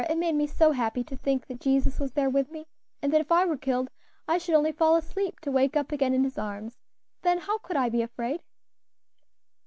it 0.09 0.17
made 0.17 0.33
me 0.33 0.47
so 0.47 0.71
happy 0.71 1.03
to 1.03 1.15
think 1.15 1.45
that 1.45 1.59
Jesus 1.61 1.99
was 1.99 2.13
there 2.13 2.27
with 2.27 2.49
me, 2.49 2.65
and 3.03 3.13
that 3.13 3.21
if 3.21 3.31
I 3.31 3.45
were 3.45 3.55
killed, 3.55 3.91
I 4.27 4.39
should 4.39 4.55
only 4.55 4.71
fall 4.71 4.95
asleep, 4.95 5.39
to 5.41 5.51
wake 5.51 5.77
up 5.77 5.91
again 5.91 6.15
in 6.15 6.23
His 6.23 6.39
arms; 6.39 6.79
then 7.21 7.37
how 7.41 7.59
could 7.59 7.77
I 7.77 7.87
be 7.87 8.01
afraid?" 8.01 8.41